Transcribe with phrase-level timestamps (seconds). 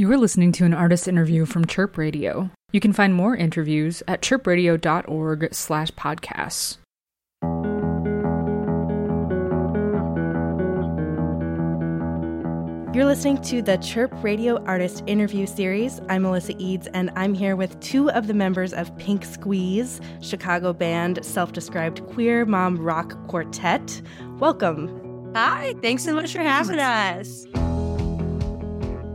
[0.00, 2.48] You are listening to an artist interview from Chirp Radio.
[2.72, 6.78] You can find more interviews at chirpradio.org slash podcasts.
[12.94, 16.00] You're listening to the Chirp Radio Artist Interview Series.
[16.08, 20.72] I'm Alyssa Edes, and I'm here with two of the members of Pink Squeeze, Chicago
[20.72, 24.00] band, self described queer mom rock quartet.
[24.38, 25.32] Welcome.
[25.34, 27.44] Hi, thanks so much for having us.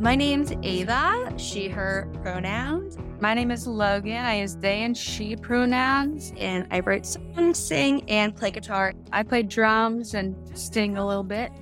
[0.00, 2.96] My name's Ava, she, her pronouns.
[3.20, 4.16] My name is Logan.
[4.16, 6.32] I use they and she pronouns.
[6.38, 8.94] And I write songs, sing, and play guitar.
[9.12, 11.52] I play drums and sing a little bit.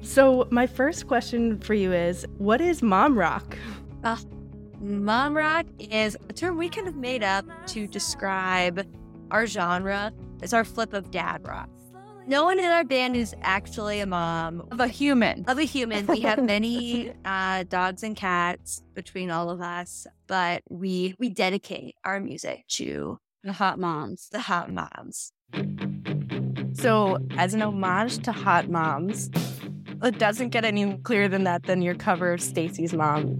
[0.00, 3.58] So, my first question for you is what is mom rock?
[4.02, 4.16] Uh,
[4.80, 8.86] mom rock is a term we kind of made up to describe
[9.30, 10.14] our genre.
[10.42, 11.68] It's our flip of dad rock.
[12.26, 15.44] No one in our band is actually a mom of a human.
[15.48, 16.06] Of a human.
[16.06, 21.96] We have many uh, dogs and cats between all of us, but we we dedicate
[22.04, 24.28] our music to the hot moms.
[24.30, 25.32] The hot moms.
[26.74, 29.28] So, as an homage to hot moms,
[30.02, 33.36] it doesn't get any clearer than that than your cover of Stacy's mom.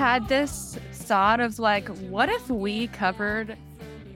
[0.00, 3.54] Had this thought of like, what if we covered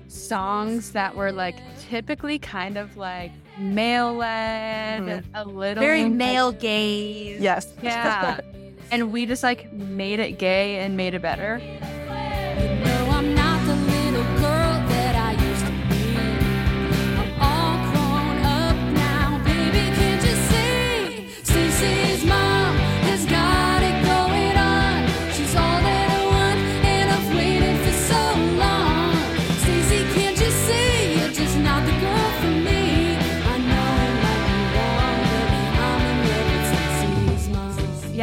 [0.08, 5.34] songs that were like typically kind of like male led, mm-hmm.
[5.34, 7.38] a little very male gaze.
[7.38, 7.70] Yes.
[7.82, 8.40] Yeah.
[8.90, 11.60] and we just like made it gay and made it better.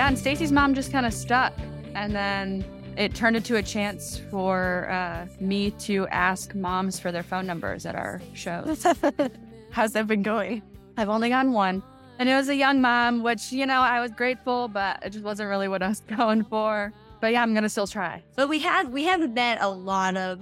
[0.08, 1.54] And Stacy's mom just kind of stuck.
[1.94, 2.66] And then
[2.98, 7.86] it turned into a chance for uh, me to ask moms for their phone numbers
[7.86, 8.86] at our shows.
[9.72, 10.62] How's that been going?
[10.98, 11.84] I've only gotten one.
[12.20, 15.24] And it was a young mom, which, you know, I was grateful, but it just
[15.24, 16.94] wasn't really what I was going for.
[17.20, 18.24] But yeah, I'm gonna still try.
[18.36, 20.40] But we had we have met a lot of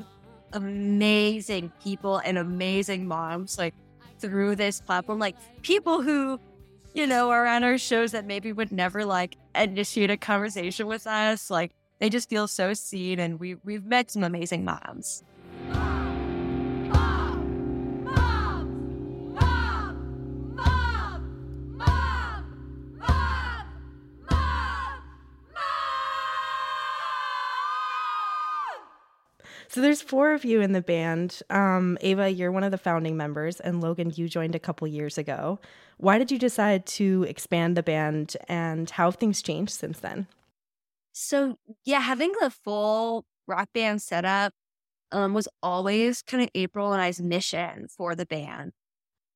[0.53, 3.73] amazing people and amazing moms like
[4.19, 5.19] through this platform.
[5.19, 6.39] Like people who
[6.93, 11.07] you know, are on our shows that maybe would never like initiate a conversation with
[11.07, 11.49] us.
[11.49, 15.23] Like they just feel so seen, and we we've met some amazing moms.
[29.69, 31.41] So there's four of you in the band.
[31.51, 35.19] Um, Ava, you're one of the founding members, and Logan, you joined a couple years
[35.19, 35.59] ago.
[35.97, 40.25] Why did you decide to expand the band, and how have things changed since then?
[41.13, 44.53] So yeah, having the full rock band setup
[45.11, 48.71] um, was always kind of April and I's mission for the band.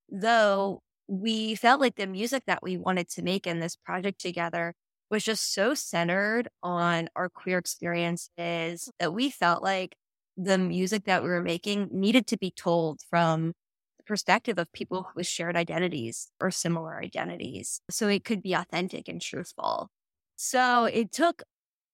[0.09, 4.73] Though we felt like the music that we wanted to make in this project together
[5.11, 9.95] was just so centered on our queer experiences that we felt like
[10.37, 13.53] the music that we were making needed to be told from
[13.97, 17.81] the perspective of people with shared identities or similar identities.
[17.89, 19.89] So it could be authentic and truthful.
[20.35, 21.43] So it took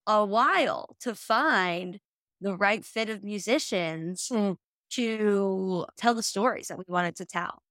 [0.06, 2.00] a while to find
[2.40, 4.56] the right fit of musicians mm.
[4.92, 7.62] to tell the stories that we wanted to tell.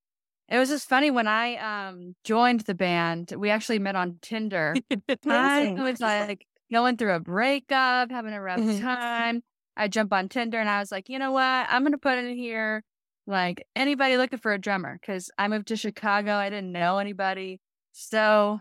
[0.48, 3.34] It was just funny when I um, joined the band.
[3.38, 4.76] We actually met on Tinder.
[5.28, 8.84] I was like going through a breakup, having a rough mm-hmm.
[8.84, 9.44] time.
[9.80, 11.42] I jump on Tinder and I was like, you know what?
[11.42, 12.84] I'm going to put in here
[13.26, 16.34] like anybody looking for a drummer because I moved to Chicago.
[16.34, 17.62] I didn't know anybody.
[17.94, 18.60] So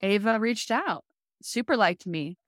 [0.00, 1.04] Ava reached out,
[1.42, 2.38] super liked me.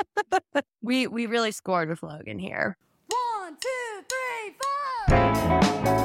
[0.82, 2.78] we, we really scored with Logan here.
[3.08, 5.97] One, two, three, four.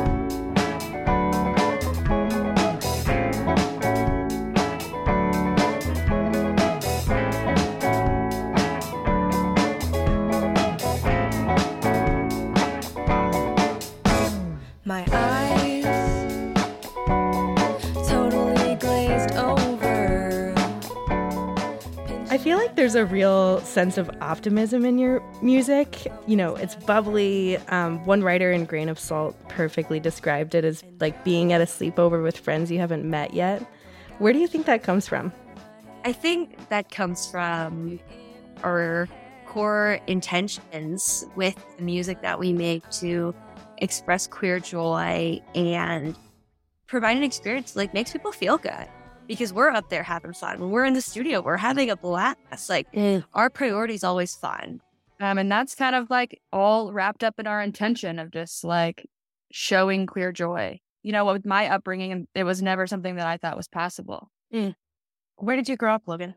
[22.83, 26.05] There's a real sense of optimism in your music.
[26.27, 27.55] You know, it's bubbly.
[27.69, 31.63] Um, one writer in Grain of Salt perfectly described it as like being at a
[31.63, 33.65] sleepover with friends you haven't met yet.
[34.19, 35.31] Where do you think that comes from?
[36.03, 38.01] I think that comes from
[38.65, 39.07] our
[39.45, 43.33] core intentions with the music that we make to
[43.77, 46.17] express queer joy and
[46.87, 48.89] provide an experience like makes people feel good
[49.27, 50.59] because we're up there having fun.
[50.59, 52.69] When we're in the studio, we're having a blast.
[52.69, 52.87] Like
[53.33, 54.81] our priority is always fun.
[55.19, 59.05] Um, and that's kind of like all wrapped up in our intention of just like
[59.51, 60.79] showing queer joy.
[61.03, 64.31] You know, with my upbringing, it was never something that I thought was possible.
[65.37, 66.35] Where did you grow up, Logan?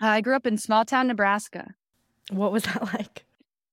[0.00, 1.74] I grew up in small town Nebraska.
[2.30, 3.24] What was that like?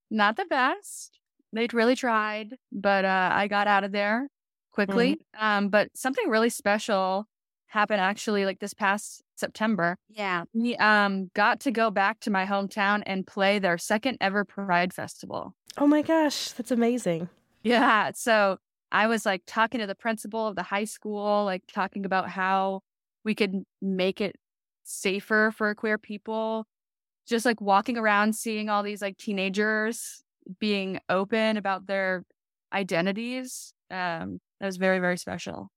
[0.09, 1.19] Not the best.
[1.51, 4.27] They'd really tried, but uh, I got out of there
[4.71, 5.19] quickly.
[5.39, 7.27] Um, but something really special
[7.73, 9.97] happened actually like this past September.
[10.09, 10.45] Yeah.
[10.53, 14.93] We um, got to go back to my hometown and play their second ever Pride
[14.93, 15.55] Festival.
[15.77, 17.29] Oh my gosh, that's amazing.
[17.63, 18.11] Yeah.
[18.13, 18.57] So
[18.91, 22.81] I was like talking to the principal of the high school, like talking about how
[23.25, 24.35] we could make it
[24.83, 26.65] safer for queer people.
[27.25, 30.21] Just like walking around, seeing all these like teenagers
[30.59, 32.25] being open about their
[32.73, 33.73] identities.
[33.89, 35.69] Um, that was very, very special.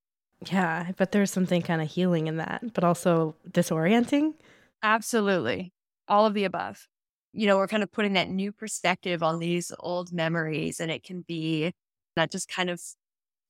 [0.50, 4.34] Yeah, but there's something kind of healing in that, but also disorienting.
[4.82, 5.72] Absolutely.
[6.08, 6.86] All of the above.
[7.32, 11.02] You know, we're kind of putting that new perspective on these old memories, and it
[11.02, 11.72] can be
[12.16, 12.80] not just kind of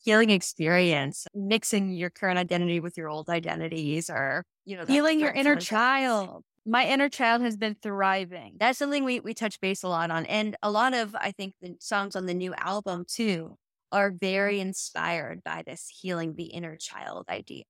[0.03, 5.31] healing experience, mixing your current identity with your old identities, or you know, Healing your
[5.31, 6.45] inner child.
[6.65, 8.57] My inner child has been thriving.
[8.59, 11.55] That's something we we touch base a lot on, and a lot of I think
[11.61, 13.57] the songs on the new album too
[13.93, 17.65] are very inspired by this healing the inner child idea.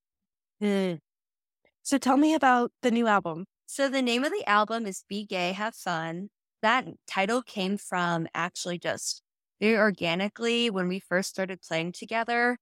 [1.83, 3.45] So tell me about the new album.
[3.65, 6.29] So the name of the album is Be Gay, Have Fun.
[6.61, 9.21] That title came from actually just
[9.61, 12.57] very organically when we first started playing together.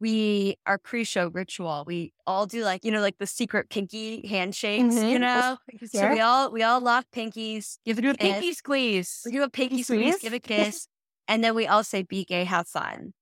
[0.00, 4.94] We our pre-show ritual, we all do like, you know, like the secret pinky handshakes,
[4.94, 5.10] Mhm.
[5.10, 5.58] you know?
[5.86, 9.22] So we all we all lock pinkies, give Do a a pinky squeeze.
[9.24, 10.22] We do a pinky Pinky squeeze, squeeze?
[10.22, 10.86] give a kiss,
[11.28, 13.12] and then we all say be gay, have fun.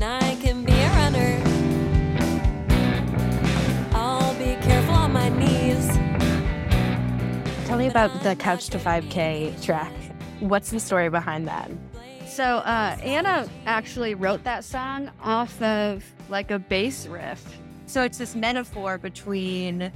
[0.00, 1.42] Now I can be a runner.
[3.94, 5.86] I'll be careful on my knees.
[7.66, 9.92] Tell me about the Couch to 5K track.
[10.40, 11.70] What's the story behind that?
[12.26, 17.58] So uh, Anna actually wrote that song off of like a bass riff.
[17.86, 19.92] So it's this metaphor between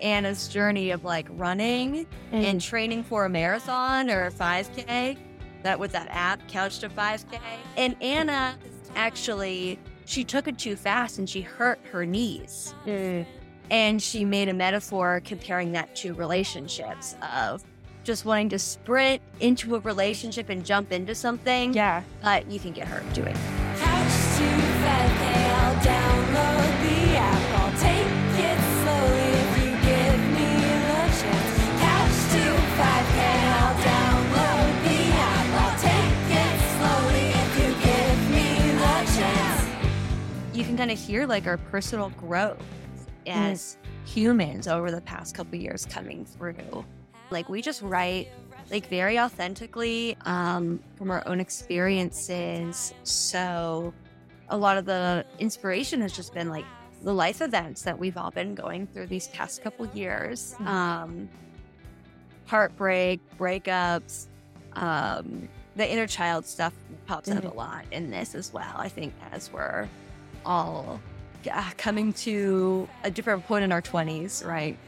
[0.00, 2.44] Anna's journey of like running mm.
[2.44, 5.16] and training for a marathon or a 5K.
[5.62, 7.38] That with that app, Couch to 5K.
[7.76, 8.56] And Anna
[8.94, 12.74] actually, she took it too fast and she hurt her knees.
[12.86, 13.26] Mm.
[13.70, 17.62] And she made a metaphor comparing that to relationships of
[18.04, 21.74] just wanting to sprint into a relationship and jump into something.
[21.74, 22.02] Yeah.
[22.22, 23.36] But you can get hurt doing it.
[40.78, 42.62] Kind of hear like our personal growth
[43.26, 46.84] as humans over the past couple years coming through.
[47.30, 48.28] Like we just write
[48.70, 52.94] like very authentically um, from our own experiences.
[53.02, 53.92] So
[54.50, 56.64] a lot of the inspiration has just been like
[57.02, 60.54] the life events that we've all been going through these past couple years.
[60.64, 61.28] Um,
[62.46, 64.28] heartbreak, breakups,
[64.74, 66.72] um, the inner child stuff
[67.06, 68.74] pops up a lot in this as well.
[68.76, 69.88] I think as we're
[70.44, 71.00] all
[71.52, 74.78] uh, coming to a different point in our 20s, right?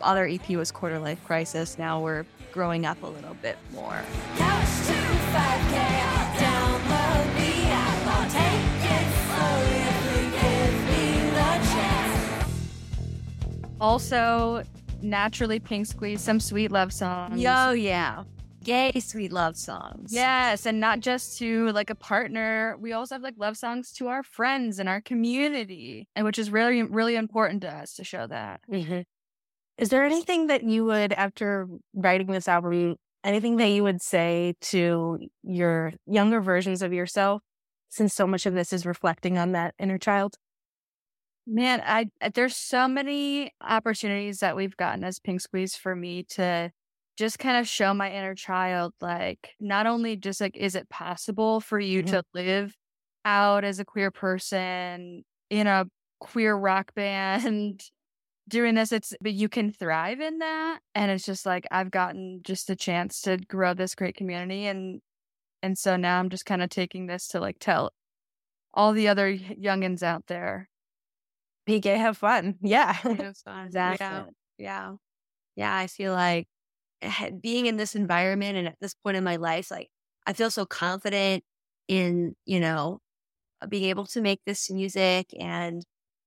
[0.00, 1.78] Other EP was Quarter Life Crisis.
[1.78, 4.02] Now we're growing up a little bit more.
[4.36, 8.06] Couch to 5K, I'll download the app.
[8.06, 12.70] I'll take it slowly if you give me the chance.
[13.80, 14.62] Also,
[15.00, 17.40] naturally pink squeeze, some sweet love songs.
[17.40, 18.24] Yo, yeah.
[18.64, 20.12] Gay, sweet love songs.
[20.12, 22.76] Yes, and not just to like a partner.
[22.80, 26.50] We also have like love songs to our friends and our community, and which is
[26.50, 28.60] really, really important to us to show that.
[28.70, 29.02] Mm-hmm.
[29.76, 34.54] Is there anything that you would, after writing this album, anything that you would say
[34.62, 37.42] to your younger versions of yourself,
[37.90, 40.36] since so much of this is reflecting on that inner child?
[41.46, 46.22] Man, I I- there's so many opportunities that we've gotten as Pink Squeeze for me
[46.30, 46.72] to
[47.16, 51.60] just kind of show my inner child like not only just like is it possible
[51.60, 52.10] for you mm-hmm.
[52.10, 52.74] to live
[53.24, 55.86] out as a queer person in a
[56.20, 57.82] queer rock band
[58.48, 62.40] doing this it's but you can thrive in that and it's just like i've gotten
[62.42, 65.00] just a chance to grow this great community and
[65.62, 67.90] and so now i'm just kind of taking this to like tell
[68.74, 70.68] all the other youngins out there
[71.64, 72.56] Be gay, have fun.
[72.60, 72.96] Yeah.
[73.04, 73.66] Was fun.
[73.66, 74.06] Exactly.
[74.06, 74.24] Yeah.
[74.58, 74.92] Yeah.
[75.56, 75.76] Yeah.
[75.76, 76.46] I feel like
[77.40, 79.88] being in this environment and at this point in my life, like
[80.26, 81.44] I feel so confident
[81.88, 83.00] in, you know,
[83.60, 85.84] uh, being able to make this music and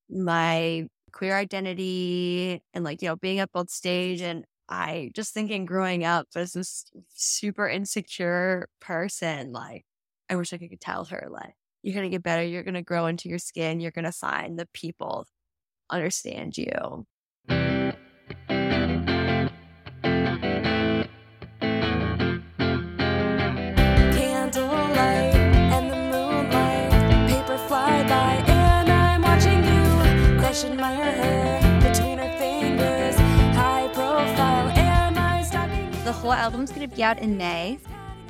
[0.10, 4.22] my queer identity and like, you know, being up on stage.
[4.22, 9.86] And I just thinking growing up as this super insecure person, like,
[10.30, 11.54] I wish I could tell her, like,
[11.84, 12.44] you're going to get better.
[12.44, 13.80] You're going to grow into your skin.
[13.80, 15.26] You're going to find the people
[15.90, 17.06] understand you.
[36.28, 36.34] You?
[36.34, 37.80] Album's going to be out in May.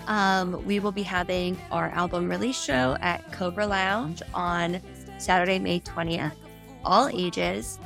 [0.08, 4.82] Um, we will be having our album release show at Cobra Lounge on
[5.18, 6.34] Saturday, May 20th,
[6.86, 7.80] all ages.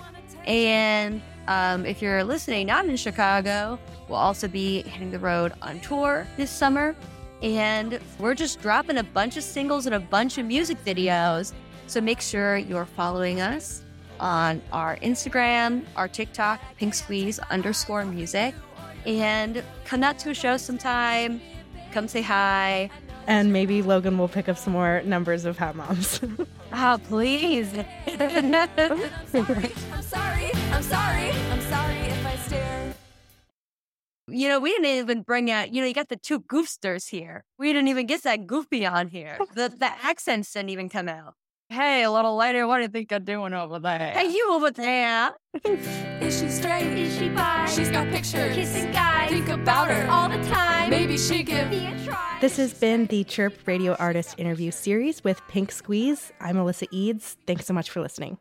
[0.46, 5.80] And um, if you're listening not in Chicago, we'll also be hitting the road on
[5.80, 6.96] tour this summer.
[7.42, 11.54] And we're just dropping a bunch of singles and a bunch of music videos.
[11.88, 13.84] So make sure you're following us
[14.20, 18.54] on our Instagram, our TikTok, Pink Squeeze underscore music.
[19.06, 21.42] And come out to a show sometime.
[21.92, 22.90] Come say hi.
[23.28, 26.20] And maybe Logan will pick up some more numbers of hot moms.
[26.74, 27.72] Oh, please.
[28.08, 28.54] I'm
[30.02, 32.94] sorry, I'm sorry, I'm sorry if I stare.
[34.28, 37.44] you know, we didn't even bring out, you know, you got the two goofsters here.
[37.58, 39.38] We didn't even get that goofy on here.
[39.56, 41.36] The the accents didn't even come out.
[41.72, 44.72] Hey a little lady what do you think you're doing over there Hey, you over
[44.72, 45.32] there.
[46.20, 46.98] Is she straight?
[46.98, 47.66] Is she bi?
[47.68, 48.54] She's got pictures.
[48.54, 50.90] Kissing guys Think about her all the time.
[50.90, 52.40] Maybe she give me a try.
[52.42, 56.34] this has been the Chirp Radio Artist Interview Series with Pink Squeeze.
[56.42, 57.38] I'm Alyssa Edes.
[57.48, 58.38] Thanks so much for listening.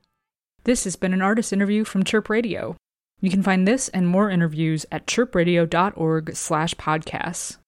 [0.65, 2.75] This has been an artist interview from Chirp Radio.
[3.21, 7.59] You can find this and more interviews at chirpradio.org slash podcasts.